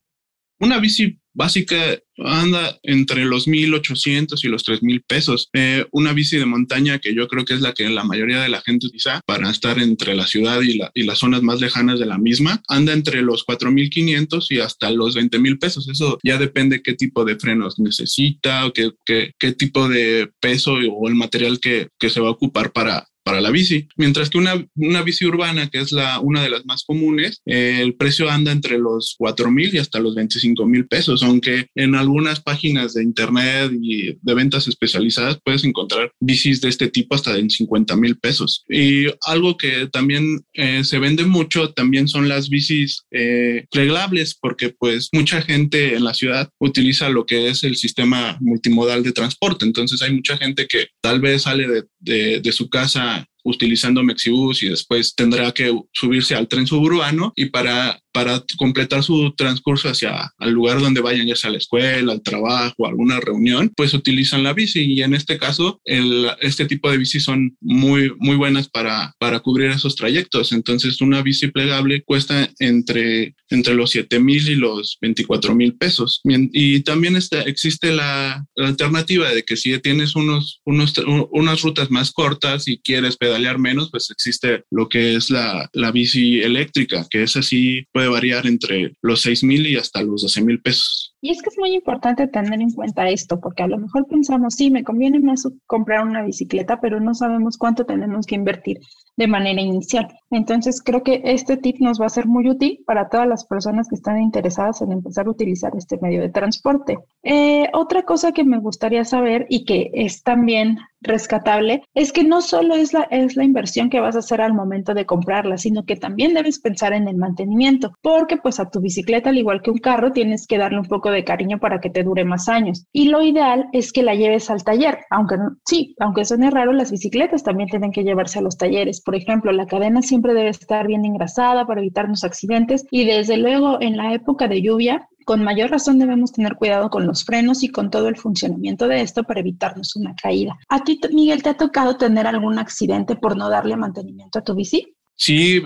Una 0.60 0.78
bici 0.80 1.20
básica 1.34 1.76
anda 2.16 2.76
entre 2.82 3.24
los 3.24 3.46
1.800 3.46 4.42
y 4.42 4.48
los 4.48 4.66
3.000 4.66 5.04
pesos. 5.06 5.50
Eh, 5.52 5.86
una 5.92 6.12
bici 6.12 6.36
de 6.36 6.46
montaña 6.46 6.98
que 6.98 7.14
yo 7.14 7.28
creo 7.28 7.44
que 7.44 7.54
es 7.54 7.60
la 7.60 7.74
que 7.74 7.88
la 7.88 8.02
mayoría 8.02 8.42
de 8.42 8.48
la 8.48 8.60
gente 8.60 8.86
utiliza 8.86 9.20
para 9.24 9.48
estar 9.50 9.78
entre 9.78 10.16
la 10.16 10.26
ciudad 10.26 10.60
y, 10.62 10.78
la, 10.78 10.90
y 10.94 11.04
las 11.04 11.18
zonas 11.18 11.42
más 11.42 11.60
lejanas 11.60 12.00
de 12.00 12.06
la 12.06 12.18
misma, 12.18 12.60
anda 12.66 12.92
entre 12.92 13.22
los 13.22 13.46
4.500 13.46 14.46
y 14.50 14.58
hasta 14.58 14.90
los 14.90 15.16
20.000 15.16 15.60
pesos. 15.60 15.88
Eso 15.88 16.18
ya 16.24 16.38
depende 16.38 16.82
qué 16.82 16.94
tipo 16.94 17.24
de 17.24 17.36
frenos 17.36 17.78
necesita 17.78 18.66
o 18.66 18.72
qué, 18.72 18.90
qué, 19.06 19.30
qué 19.38 19.52
tipo 19.52 19.88
de 19.88 20.28
peso 20.40 20.72
o 20.72 21.08
el 21.08 21.14
material 21.14 21.60
que, 21.60 21.88
que 22.00 22.10
se 22.10 22.20
va 22.20 22.28
a 22.28 22.32
ocupar 22.32 22.72
para, 22.72 23.06
para 23.28 23.42
la 23.42 23.50
bici. 23.50 23.86
Mientras 23.96 24.30
que 24.30 24.38
una, 24.38 24.66
una 24.74 25.02
bici 25.02 25.26
urbana, 25.26 25.68
que 25.68 25.80
es 25.80 25.92
la, 25.92 26.18
una 26.18 26.42
de 26.42 26.48
las 26.48 26.64
más 26.64 26.82
comunes, 26.84 27.42
eh, 27.44 27.80
el 27.82 27.94
precio 27.94 28.30
anda 28.30 28.52
entre 28.52 28.78
los 28.78 29.16
4 29.18 29.50
mil 29.50 29.74
y 29.74 29.76
hasta 29.76 30.00
los 30.00 30.14
25 30.14 30.64
mil 30.64 30.86
pesos, 30.86 31.22
aunque 31.22 31.66
en 31.74 31.94
algunas 31.94 32.40
páginas 32.40 32.94
de 32.94 33.02
internet 33.02 33.70
y 33.82 34.16
de 34.22 34.34
ventas 34.34 34.66
especializadas 34.66 35.38
puedes 35.44 35.62
encontrar 35.64 36.10
bicis 36.20 36.62
de 36.62 36.70
este 36.70 36.88
tipo 36.88 37.14
hasta 37.14 37.36
en 37.36 37.50
50 37.50 37.96
mil 37.96 38.16
pesos. 38.16 38.64
Y 38.66 39.08
algo 39.26 39.58
que 39.58 39.88
también 39.92 40.40
eh, 40.54 40.82
se 40.84 40.98
vende 40.98 41.26
mucho 41.26 41.74
también 41.74 42.08
son 42.08 42.30
las 42.30 42.48
bicis 42.48 43.02
eh, 43.10 43.66
reglables, 43.72 44.38
porque 44.40 44.70
pues 44.70 45.10
mucha 45.12 45.42
gente 45.42 45.96
en 45.96 46.04
la 46.04 46.14
ciudad 46.14 46.48
utiliza 46.58 47.10
lo 47.10 47.26
que 47.26 47.50
es 47.50 47.62
el 47.62 47.76
sistema 47.76 48.38
multimodal 48.40 49.02
de 49.02 49.12
transporte. 49.12 49.66
Entonces 49.66 50.00
hay 50.00 50.14
mucha 50.14 50.38
gente 50.38 50.66
que 50.66 50.86
tal 51.02 51.20
vez 51.20 51.42
sale 51.42 51.68
de, 51.68 51.84
de, 52.00 52.40
de 52.40 52.52
su 52.52 52.70
casa 52.70 53.17
utilizando 53.48 54.02
Mexibus 54.02 54.62
y 54.62 54.68
después 54.68 55.14
tendrá 55.14 55.52
que 55.52 55.76
subirse 55.92 56.34
al 56.34 56.48
tren 56.48 56.66
suburbano 56.66 57.32
y 57.34 57.46
para 57.46 58.00
para 58.18 58.44
completar 58.56 59.04
su 59.04 59.32
transcurso 59.36 59.88
hacia 59.88 60.34
el 60.40 60.50
lugar 60.50 60.80
donde 60.80 61.00
vayan, 61.00 61.28
ya 61.28 61.36
sea 61.36 61.50
a 61.50 61.52
la 61.52 61.58
escuela, 61.58 62.10
al 62.10 62.20
trabajo, 62.20 62.84
a 62.84 62.88
alguna 62.88 63.20
reunión, 63.20 63.70
pues 63.76 63.94
utilizan 63.94 64.42
la 64.42 64.54
bici 64.54 64.80
y 64.92 65.02
en 65.02 65.14
este 65.14 65.38
caso 65.38 65.80
el, 65.84 66.28
este 66.40 66.64
tipo 66.64 66.90
de 66.90 66.98
bici 66.98 67.20
son 67.20 67.56
muy, 67.60 68.10
muy 68.18 68.34
buenas 68.34 68.68
para, 68.68 69.14
para 69.20 69.38
cubrir 69.38 69.70
esos 69.70 69.94
trayectos. 69.94 70.50
Entonces 70.50 71.00
una 71.00 71.22
bici 71.22 71.46
plegable 71.46 72.02
cuesta 72.02 72.50
entre, 72.58 73.36
entre 73.50 73.74
los 73.76 73.90
7 73.90 74.18
mil 74.18 74.48
y 74.48 74.56
los 74.56 74.98
24 75.00 75.54
mil 75.54 75.76
pesos. 75.76 76.20
Y 76.24 76.80
también 76.80 77.14
está, 77.14 77.42
existe 77.42 77.92
la, 77.92 78.44
la, 78.56 78.66
alternativa 78.66 79.30
de 79.30 79.44
que 79.44 79.56
si 79.56 79.78
tienes 79.78 80.16
unos, 80.16 80.60
unos, 80.64 80.92
unas 81.30 81.62
rutas 81.62 81.88
más 81.92 82.10
cortas 82.10 82.66
y 82.66 82.78
quieres 82.78 83.16
pedalear 83.16 83.60
menos, 83.60 83.92
pues 83.92 84.10
existe 84.10 84.64
lo 84.72 84.88
que 84.88 85.14
es 85.14 85.30
la, 85.30 85.70
la 85.72 85.92
bici 85.92 86.40
eléctrica, 86.40 87.06
que 87.08 87.22
es 87.22 87.36
así, 87.36 87.84
puede 87.92 88.07
variar 88.08 88.46
entre 88.46 88.96
los 89.02 89.22
6 89.22 89.44
mil 89.44 89.66
y 89.66 89.76
hasta 89.76 90.02
los 90.02 90.22
12 90.22 90.42
mil 90.42 90.60
pesos. 90.60 91.14
Y 91.20 91.30
es 91.30 91.42
que 91.42 91.50
es 91.50 91.58
muy 91.58 91.74
importante 91.74 92.28
tener 92.28 92.60
en 92.60 92.70
cuenta 92.70 93.08
esto, 93.08 93.40
porque 93.40 93.64
a 93.64 93.68
lo 93.68 93.78
mejor 93.78 94.06
pensamos, 94.06 94.54
sí, 94.54 94.70
me 94.70 94.84
conviene 94.84 95.18
más 95.18 95.48
comprar 95.66 96.06
una 96.06 96.22
bicicleta, 96.22 96.80
pero 96.80 97.00
no 97.00 97.14
sabemos 97.14 97.56
cuánto 97.56 97.84
tenemos 97.84 98.26
que 98.26 98.36
invertir 98.36 98.78
de 99.16 99.26
manera 99.26 99.60
inicial. 99.60 100.08
Entonces, 100.30 100.82
creo 100.82 101.02
que 101.02 101.22
este 101.24 101.56
tip 101.56 101.76
nos 101.80 102.00
va 102.00 102.06
a 102.06 102.10
ser 102.10 102.26
muy 102.26 102.48
útil 102.48 102.82
para 102.86 103.08
todas 103.08 103.26
las 103.26 103.46
personas 103.46 103.88
que 103.88 103.94
están 103.94 104.20
interesadas 104.20 104.82
en 104.82 104.92
empezar 104.92 105.26
a 105.26 105.30
utilizar 105.30 105.72
este 105.76 105.98
medio 106.00 106.20
de 106.20 106.28
transporte. 106.28 106.98
Eh, 107.22 107.68
otra 107.72 108.02
cosa 108.02 108.32
que 108.32 108.44
me 108.44 108.58
gustaría 108.58 109.04
saber 109.04 109.46
y 109.48 109.64
que 109.64 109.90
es 109.94 110.22
también 110.22 110.78
rescatable 111.00 111.82
es 111.94 112.12
que 112.12 112.24
no 112.24 112.40
solo 112.40 112.74
es 112.74 112.92
la, 112.92 113.02
es 113.10 113.36
la 113.36 113.44
inversión 113.44 113.88
que 113.88 114.00
vas 114.00 114.16
a 114.16 114.20
hacer 114.20 114.40
al 114.40 114.54
momento 114.54 114.94
de 114.94 115.06
comprarla, 115.06 115.56
sino 115.56 115.84
que 115.84 115.96
también 115.96 116.34
debes 116.34 116.58
pensar 116.58 116.92
en 116.92 117.08
el 117.08 117.16
mantenimiento, 117.16 117.92
porque 118.02 118.36
pues 118.36 118.58
a 118.60 118.70
tu 118.70 118.80
bicicleta, 118.80 119.30
al 119.30 119.38
igual 119.38 119.62
que 119.62 119.70
un 119.70 119.78
carro, 119.78 120.12
tienes 120.12 120.46
que 120.46 120.58
darle 120.58 120.80
un 120.80 120.86
poco 120.86 121.10
de 121.10 121.24
cariño 121.24 121.58
para 121.58 121.80
que 121.80 121.90
te 121.90 122.02
dure 122.02 122.24
más 122.24 122.48
años. 122.48 122.86
Y 122.92 123.08
lo 123.08 123.22
ideal 123.22 123.68
es 123.72 123.92
que 123.92 124.02
la 124.02 124.14
lleves 124.14 124.50
al 124.50 124.64
taller, 124.64 124.98
aunque 125.10 125.36
sí, 125.64 125.94
aunque 126.00 126.24
suene 126.24 126.50
raro, 126.50 126.72
las 126.72 126.90
bicicletas 126.90 127.42
también 127.42 127.68
tienen 127.68 127.92
que 127.92 128.04
llevarse 128.04 128.38
a 128.38 128.42
los 128.42 128.56
talleres. 128.56 129.00
Por 129.00 129.14
ejemplo, 129.14 129.52
la 129.52 129.66
cadena 129.66 130.02
siempre 130.18 130.34
debe 130.34 130.48
estar 130.48 130.84
bien 130.88 131.04
engrasada 131.04 131.64
para 131.64 131.80
evitarnos 131.80 132.24
accidentes 132.24 132.84
y 132.90 133.04
desde 133.04 133.36
luego 133.36 133.80
en 133.80 133.96
la 133.96 134.14
época 134.14 134.48
de 134.48 134.62
lluvia 134.62 135.08
con 135.24 135.44
mayor 135.44 135.70
razón 135.70 136.00
debemos 136.00 136.32
tener 136.32 136.56
cuidado 136.56 136.90
con 136.90 137.06
los 137.06 137.24
frenos 137.24 137.62
y 137.62 137.68
con 137.68 137.88
todo 137.88 138.08
el 138.08 138.16
funcionamiento 138.16 138.88
de 138.88 139.02
esto 139.02 139.22
para 139.22 139.38
evitarnos 139.38 139.94
una 139.94 140.16
caída. 140.20 140.58
¿A 140.68 140.82
ti, 140.82 140.98
Miguel, 141.12 141.42
te 141.44 141.50
ha 141.50 141.56
tocado 141.56 141.96
tener 141.96 142.26
algún 142.26 142.58
accidente 142.58 143.14
por 143.14 143.36
no 143.36 143.48
darle 143.48 143.76
mantenimiento 143.76 144.40
a 144.40 144.42
tu 144.42 144.56
bici? 144.56 144.96
Sí, 145.20 145.60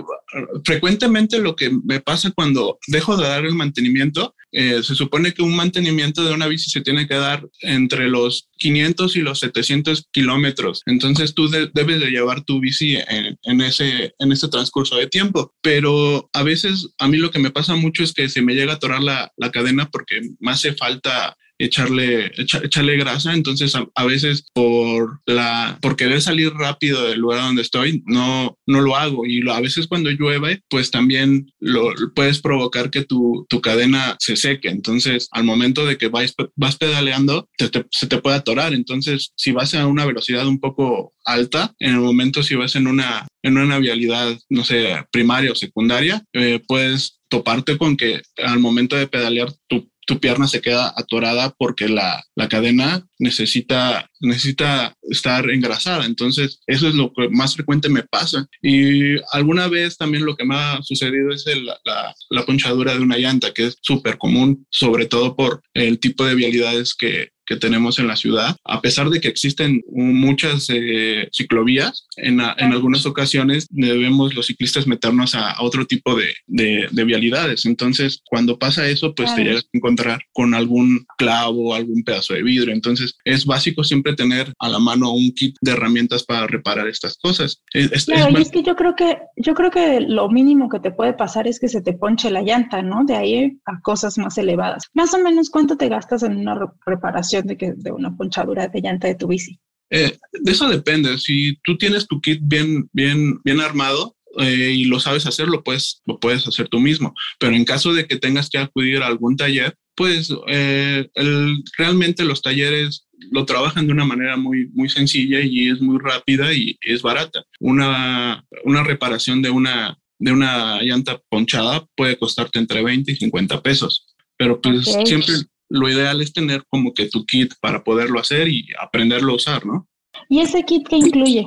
frecuentemente 0.64 1.38
lo 1.38 1.54
que 1.54 1.70
me 1.84 2.00
pasa 2.00 2.30
cuando 2.30 2.78
dejo 2.86 3.18
de 3.18 3.28
dar 3.28 3.44
el 3.44 3.54
mantenimiento, 3.54 4.34
eh, 4.50 4.82
se 4.82 4.94
supone 4.94 5.34
que 5.34 5.42
un 5.42 5.54
mantenimiento 5.54 6.24
de 6.24 6.32
una 6.32 6.46
bici 6.46 6.70
se 6.70 6.80
tiene 6.80 7.06
que 7.06 7.16
dar 7.16 7.46
entre 7.60 8.08
los 8.08 8.48
500 8.56 9.14
y 9.16 9.20
los 9.20 9.40
700 9.40 10.08
kilómetros. 10.10 10.82
Entonces 10.86 11.34
tú 11.34 11.50
debes 11.50 12.00
de 12.00 12.10
llevar 12.10 12.44
tu 12.44 12.60
bici 12.60 12.96
en, 12.96 13.60
ese, 13.60 14.14
en 14.18 14.32
ese 14.32 14.48
transcurso 14.48 14.96
de 14.96 15.06
tiempo. 15.06 15.52
Pero 15.60 16.30
a 16.32 16.42
veces 16.42 16.88
a 16.98 17.06
mí 17.06 17.18
lo 17.18 17.30
que 17.30 17.38
me 17.38 17.50
pasa 17.50 17.76
mucho 17.76 18.02
es 18.02 18.14
que 18.14 18.30
se 18.30 18.40
me 18.40 18.54
llega 18.54 18.72
a 18.72 18.76
atorar 18.76 19.02
la, 19.02 19.32
la 19.36 19.50
cadena 19.50 19.90
porque 19.90 20.22
me 20.40 20.52
hace 20.52 20.72
falta 20.72 21.36
echarle, 21.64 22.32
echarle 22.36 22.96
grasa. 22.96 23.32
Entonces, 23.32 23.74
a, 23.74 24.04
veces 24.04 24.46
por 24.52 25.20
la, 25.26 25.78
por 25.80 25.96
querer 25.96 26.20
salir 26.20 26.52
rápido 26.52 27.06
del 27.06 27.20
lugar 27.20 27.42
donde 27.42 27.62
estoy, 27.62 28.02
no, 28.06 28.58
no 28.66 28.80
lo 28.80 28.96
hago. 28.96 29.26
Y 29.26 29.48
a 29.48 29.60
veces 29.60 29.86
cuando 29.86 30.10
llueve, 30.10 30.62
pues 30.68 30.90
también 30.90 31.52
lo 31.60 31.92
puedes 32.14 32.40
provocar 32.40 32.90
que 32.90 33.04
tu, 33.04 33.46
tu 33.48 33.60
cadena 33.60 34.16
se 34.18 34.36
seque. 34.36 34.68
Entonces, 34.68 35.28
al 35.30 35.44
momento 35.44 35.86
de 35.86 35.96
que 35.98 36.08
vas, 36.08 36.34
vas 36.56 36.76
pedaleando, 36.76 37.48
se 37.56 38.06
te 38.06 38.18
puede 38.18 38.36
atorar. 38.36 38.74
Entonces, 38.74 39.32
si 39.36 39.52
vas 39.52 39.74
a 39.74 39.86
una 39.86 40.04
velocidad 40.04 40.46
un 40.46 40.60
poco 40.60 41.12
alta, 41.24 41.74
en 41.78 41.94
el 41.94 42.00
momento 42.00 42.42
si 42.42 42.54
vas 42.54 42.74
en 42.76 42.86
una, 42.86 43.26
en 43.42 43.58
una 43.58 43.78
vialidad, 43.78 44.36
no 44.48 44.64
sé, 44.64 45.04
primaria 45.10 45.52
o 45.52 45.54
secundaria, 45.54 46.24
eh, 46.32 46.60
puedes 46.66 47.20
toparte 47.28 47.78
con 47.78 47.96
que 47.96 48.20
al 48.36 48.58
momento 48.58 48.96
de 48.96 49.06
pedalear 49.06 49.52
tu 49.66 49.90
tu 50.06 50.18
pierna 50.18 50.48
se 50.48 50.60
queda 50.60 50.92
atorada 50.96 51.54
porque 51.56 51.88
la, 51.88 52.22
la, 52.34 52.48
cadena 52.48 53.06
necesita, 53.18 54.10
necesita 54.20 54.96
estar 55.02 55.48
engrasada. 55.50 56.06
Entonces, 56.06 56.60
eso 56.66 56.88
es 56.88 56.94
lo 56.94 57.12
que 57.12 57.28
más 57.28 57.54
frecuente 57.54 57.88
me 57.88 58.02
pasa. 58.02 58.46
Y 58.60 59.16
alguna 59.32 59.68
vez 59.68 59.96
también 59.96 60.24
lo 60.24 60.36
que 60.36 60.44
me 60.44 60.56
ha 60.56 60.82
sucedido 60.82 61.30
es 61.32 61.44
la, 61.84 62.14
la, 62.30 62.44
ponchadura 62.44 62.94
de 62.94 63.00
una 63.00 63.18
llanta, 63.18 63.52
que 63.52 63.66
es 63.66 63.78
súper 63.80 64.18
común, 64.18 64.66
sobre 64.70 65.06
todo 65.06 65.36
por 65.36 65.62
el 65.74 65.98
tipo 66.00 66.24
de 66.24 66.34
vialidades 66.34 66.94
que, 66.94 67.30
que 67.52 67.58
tenemos 67.58 67.98
en 67.98 68.06
la 68.06 68.16
ciudad, 68.16 68.56
a 68.64 68.80
pesar 68.80 69.10
de 69.10 69.20
que 69.20 69.28
existen 69.28 69.82
muchas 69.90 70.68
eh, 70.70 71.28
ciclovías, 71.32 72.06
en, 72.16 72.40
en, 72.40 72.72
algunas 72.72 73.04
ocasiones 73.04 73.66
debemos 73.68 74.34
los 74.34 74.46
ciclistas 74.46 74.86
meternos 74.86 75.34
a, 75.34 75.60
otro 75.60 75.86
tipo 75.86 76.14
de, 76.14 76.32
de, 76.46 77.04
vialidades. 77.04 77.66
Entonces, 77.66 78.22
cuando 78.24 78.58
pasa 78.58 78.88
eso, 78.88 79.14
pues 79.14 79.34
te 79.34 79.44
llegas 79.44 79.64
a 79.64 79.76
encontrar 79.76 80.22
con 80.32 80.54
algún 80.54 81.04
clavo, 81.18 81.74
algún 81.74 82.02
pedazo 82.04 82.32
de 82.32 82.42
vidrio. 82.42 82.72
Entonces, 82.72 83.16
es 83.24 83.44
básico 83.44 83.84
siempre 83.84 84.14
tener 84.14 84.54
a 84.58 84.68
la 84.70 84.78
mano 84.78 85.12
un 85.12 85.32
kit 85.32 85.54
de 85.60 85.72
herramientas 85.72 86.24
para 86.24 86.46
reparar 86.46 86.88
estas 86.88 87.18
cosas. 87.18 87.62
Es, 87.74 88.06
claro, 88.06 88.38
y 88.38 88.40
es 88.40 88.50
que 88.50 88.62
yo 88.62 88.76
creo 88.76 88.96
que 88.96 89.18
yo 89.36 89.52
creo 89.54 89.70
que 89.70 90.00
lo 90.00 90.30
mínimo 90.30 90.70
que 90.70 90.80
te 90.80 90.90
puede 90.90 91.12
pasar 91.12 91.46
es 91.46 91.60
que 91.60 91.68
se 91.68 91.82
te 91.82 91.92
ponche 91.92 92.30
la 92.30 92.40
llanta, 92.40 92.80
¿no? 92.80 93.04
De 93.04 93.16
ahí 93.16 93.58
a 93.66 93.80
cosas 93.82 94.16
más 94.16 94.38
elevadas. 94.38 94.84
Más 94.94 95.12
o 95.12 95.18
menos, 95.18 95.50
¿cuánto 95.50 95.76
te 95.76 95.88
gastas 95.88 96.22
en 96.22 96.38
una 96.38 96.58
reparación? 96.86 97.41
De, 97.44 97.56
que, 97.56 97.72
de 97.76 97.92
una 97.92 98.16
ponchadura 98.16 98.68
de 98.68 98.80
llanta 98.80 99.08
de 99.08 99.14
tu 99.14 99.28
bici? 99.28 99.58
Eh, 99.90 100.16
de 100.32 100.52
eso 100.52 100.68
depende. 100.68 101.18
Si 101.18 101.58
tú 101.64 101.76
tienes 101.76 102.06
tu 102.06 102.20
kit 102.20 102.40
bien, 102.42 102.88
bien, 102.92 103.40
bien 103.44 103.60
armado, 103.60 104.16
eh, 104.38 104.72
y 104.74 104.84
lo 104.84 104.98
sabes 104.98 105.26
hacer, 105.26 105.48
lo 105.48 105.62
puedes, 105.62 106.02
lo 106.06 106.18
puedes 106.18 106.46
hacer 106.46 106.68
tú 106.68 106.80
mismo. 106.80 107.14
Pero 107.38 107.54
en 107.54 107.64
caso 107.64 107.92
de 107.92 108.06
que 108.06 108.16
tengas 108.16 108.48
que 108.48 108.58
acudir 108.58 109.02
a 109.02 109.06
algún 109.06 109.36
taller, 109.36 109.76
pues 109.94 110.32
eh, 110.48 111.08
el, 111.14 111.62
realmente 111.76 112.24
los 112.24 112.40
talleres 112.40 113.06
lo 113.30 113.44
trabajan 113.44 113.86
de 113.86 113.92
una 113.92 114.04
manera 114.04 114.36
muy, 114.36 114.68
muy 114.72 114.88
sencilla 114.88 115.40
y 115.40 115.68
es 115.68 115.80
muy 115.80 115.98
rápida 115.98 116.52
y 116.52 116.78
es 116.80 117.02
barata. 117.02 117.44
Una, 117.60 118.44
una 118.64 118.82
reparación 118.82 119.42
de 119.42 119.50
una, 119.50 119.98
de 120.18 120.32
una 120.32 120.82
llanta 120.82 121.20
ponchada 121.28 121.86
puede 121.94 122.16
costarte 122.16 122.58
entre 122.58 122.82
20 122.82 123.12
y 123.12 123.16
50 123.16 123.62
pesos. 123.62 124.14
Pero 124.38 124.60
pues 124.60 124.86
siempre, 125.04 125.34
lo 125.72 125.88
ideal 125.88 126.20
es 126.20 126.32
tener 126.32 126.64
como 126.68 126.92
que 126.92 127.08
tu 127.08 127.24
kit 127.24 127.54
para 127.60 127.82
poderlo 127.82 128.20
hacer 128.20 128.46
y 128.48 128.66
aprenderlo 128.78 129.32
a 129.32 129.36
usar, 129.36 129.64
¿no? 129.64 129.88
¿Y 130.28 130.40
ese 130.40 130.62
kit 130.64 130.86
qué 130.88 130.96
incluye? 130.96 131.46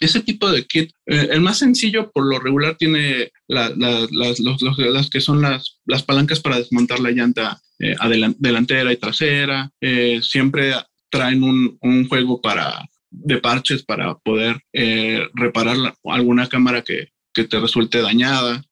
Ese 0.00 0.20
tipo 0.20 0.50
de 0.50 0.64
kit, 0.64 0.90
eh, 1.06 1.28
el 1.30 1.42
más 1.42 1.58
sencillo 1.58 2.10
por 2.10 2.24
lo 2.24 2.40
regular 2.40 2.76
tiene 2.76 3.30
las, 3.46 3.72
las, 3.76 5.10
que 5.10 5.20
son 5.20 5.42
las, 5.42 5.78
las 5.84 6.02
palancas 6.02 6.40
para 6.40 6.56
desmontar 6.56 7.00
la 7.00 7.10
llanta 7.10 7.60
eh, 7.78 7.94
delantera 8.38 8.92
y 8.92 8.96
trasera. 8.96 9.70
Eh, 9.80 10.20
siempre 10.22 10.72
traen 11.10 11.42
un, 11.42 11.76
un, 11.82 12.08
juego 12.08 12.40
para, 12.40 12.82
de 13.10 13.36
parches 13.38 13.82
para 13.84 14.16
poder 14.18 14.58
reparar 15.34 15.76
alguna 16.04 16.48
cámara 16.48 16.82
que, 16.82 17.08
que 17.34 17.44
te 17.44 17.60
resulte 17.60 18.00
dañada. 18.00 18.64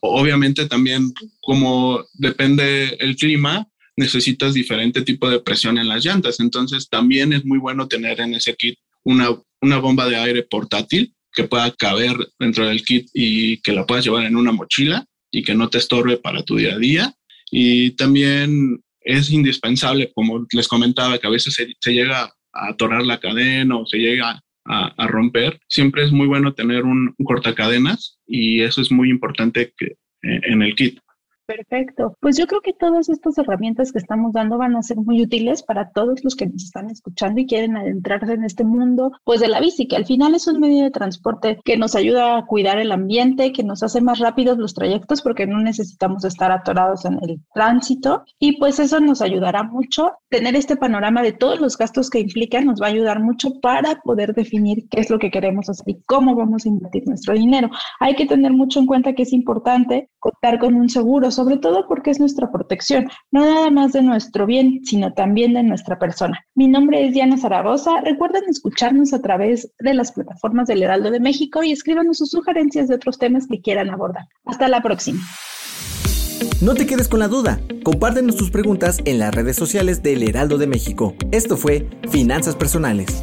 obviamente 0.00 0.66
también 0.66 1.12
como 1.42 2.04
depende 2.14 2.96
el 3.00 3.16
clima, 3.16 3.68
necesitas 3.96 4.54
diferente 4.54 5.02
tipo 5.02 5.28
de 5.30 5.40
presión 5.40 5.78
en 5.78 5.88
las 5.88 6.04
llantas. 6.04 6.40
Entonces 6.40 6.88
también 6.88 7.32
es 7.32 7.44
muy 7.44 7.58
bueno 7.58 7.88
tener 7.88 8.20
en 8.20 8.34
ese 8.34 8.54
kit 8.54 8.78
una, 9.04 9.30
una 9.60 9.78
bomba 9.78 10.08
de 10.08 10.16
aire 10.16 10.42
portátil 10.42 11.14
que 11.32 11.44
pueda 11.44 11.70
caber 11.72 12.16
dentro 12.38 12.66
del 12.66 12.82
kit 12.84 13.08
y 13.12 13.60
que 13.62 13.72
la 13.72 13.86
puedas 13.86 14.04
llevar 14.04 14.24
en 14.24 14.36
una 14.36 14.52
mochila 14.52 15.04
y 15.30 15.42
que 15.42 15.54
no 15.54 15.68
te 15.68 15.78
estorbe 15.78 16.16
para 16.16 16.42
tu 16.42 16.56
día 16.56 16.74
a 16.74 16.78
día. 16.78 17.14
Y 17.50 17.90
también 17.92 18.80
es 19.00 19.30
indispensable, 19.30 20.12
como 20.14 20.46
les 20.52 20.68
comentaba, 20.68 21.18
que 21.18 21.26
a 21.26 21.30
veces 21.30 21.54
se, 21.54 21.92
llega 21.92 22.32
a 22.52 22.68
atorar 22.68 23.04
la 23.04 23.20
cadena 23.20 23.76
o 23.76 23.86
se 23.86 23.98
llega 23.98 24.40
a, 24.66 25.06
romper. 25.06 25.60
Siempre 25.68 26.04
es 26.04 26.12
muy 26.12 26.26
bueno 26.26 26.54
tener 26.54 26.84
un, 26.84 27.14
un 27.18 27.26
cortacadenas 27.26 28.18
y 28.26 28.62
eso 28.62 28.80
es 28.80 28.90
muy 28.90 29.10
importante 29.10 29.74
que, 29.76 29.96
en 30.22 30.62
el 30.62 30.74
kit. 30.74 30.98
Perfecto. 31.46 32.16
Pues 32.20 32.38
yo 32.38 32.46
creo 32.46 32.62
que 32.62 32.72
todas 32.72 33.10
estas 33.10 33.36
herramientas 33.36 33.92
que 33.92 33.98
estamos 33.98 34.32
dando 34.32 34.56
van 34.56 34.76
a 34.76 34.82
ser 34.82 34.96
muy 34.96 35.20
útiles 35.20 35.62
para 35.62 35.90
todos 35.90 36.24
los 36.24 36.36
que 36.36 36.46
nos 36.46 36.64
están 36.64 36.88
escuchando 36.88 37.38
y 37.38 37.46
quieren 37.46 37.76
adentrarse 37.76 38.32
en 38.32 38.44
este 38.44 38.64
mundo, 38.64 39.12
pues 39.24 39.40
de 39.40 39.48
la 39.48 39.60
bici, 39.60 39.86
que 39.86 39.96
al 39.96 40.06
final 40.06 40.34
es 40.34 40.46
un 40.46 40.58
medio 40.58 40.84
de 40.84 40.90
transporte 40.90 41.60
que 41.62 41.76
nos 41.76 41.94
ayuda 41.96 42.38
a 42.38 42.46
cuidar 42.46 42.78
el 42.78 42.92
ambiente, 42.92 43.52
que 43.52 43.62
nos 43.62 43.82
hace 43.82 44.00
más 44.00 44.20
rápidos 44.20 44.56
los 44.56 44.72
trayectos 44.72 45.20
porque 45.20 45.46
no 45.46 45.60
necesitamos 45.60 46.24
estar 46.24 46.50
atorados 46.50 47.04
en 47.04 47.18
el 47.22 47.40
tránsito 47.52 48.24
y 48.38 48.56
pues 48.58 48.78
eso 48.78 49.00
nos 49.00 49.20
ayudará 49.20 49.64
mucho. 49.64 50.12
Tener 50.30 50.56
este 50.56 50.76
panorama 50.76 51.22
de 51.22 51.32
todos 51.32 51.60
los 51.60 51.76
gastos 51.76 52.08
que 52.08 52.20
implican 52.20 52.64
nos 52.64 52.80
va 52.80 52.86
a 52.86 52.90
ayudar 52.90 53.20
mucho 53.20 53.60
para 53.60 54.00
poder 54.00 54.34
definir 54.34 54.88
qué 54.88 55.00
es 55.00 55.10
lo 55.10 55.18
que 55.18 55.30
queremos 55.30 55.68
hacer 55.68 55.84
y 55.88 56.02
cómo 56.06 56.34
vamos 56.34 56.64
a 56.64 56.70
invertir 56.70 57.06
nuestro 57.06 57.34
dinero. 57.34 57.68
Hay 58.00 58.14
que 58.14 58.24
tener 58.24 58.52
mucho 58.52 58.80
en 58.80 58.86
cuenta 58.86 59.12
que 59.12 59.24
es 59.24 59.34
importante 59.34 60.08
contar 60.18 60.58
con 60.58 60.74
un 60.74 60.88
seguro 60.88 61.30
sobre 61.34 61.56
todo 61.58 61.86
porque 61.88 62.10
es 62.10 62.20
nuestra 62.20 62.50
protección, 62.50 63.08
no 63.30 63.40
nada 63.40 63.70
más 63.70 63.92
de 63.92 64.02
nuestro 64.02 64.46
bien, 64.46 64.80
sino 64.84 65.12
también 65.12 65.54
de 65.54 65.62
nuestra 65.62 65.98
persona. 65.98 66.44
Mi 66.54 66.68
nombre 66.68 67.06
es 67.06 67.12
Diana 67.12 67.36
Zaragoza. 67.36 68.00
Recuerden 68.02 68.44
escucharnos 68.48 69.12
a 69.12 69.22
través 69.22 69.72
de 69.78 69.94
las 69.94 70.12
plataformas 70.12 70.68
del 70.68 70.82
Heraldo 70.82 71.10
de 71.10 71.20
México 71.20 71.62
y 71.62 71.72
escríbanos 71.72 72.18
sus 72.18 72.30
sugerencias 72.30 72.88
de 72.88 72.94
otros 72.94 73.18
temas 73.18 73.46
que 73.46 73.60
quieran 73.60 73.90
abordar. 73.90 74.24
Hasta 74.44 74.68
la 74.68 74.82
próxima. 74.82 75.20
No 76.60 76.74
te 76.74 76.86
quedes 76.86 77.08
con 77.08 77.20
la 77.20 77.28
duda. 77.28 77.60
Compártenos 77.82 78.36
tus 78.36 78.50
preguntas 78.50 79.00
en 79.04 79.18
las 79.18 79.34
redes 79.34 79.56
sociales 79.56 80.02
del 80.02 80.22
Heraldo 80.22 80.58
de 80.58 80.66
México. 80.66 81.14
Esto 81.30 81.56
fue 81.56 81.88
Finanzas 82.10 82.56
Personales. 82.56 83.22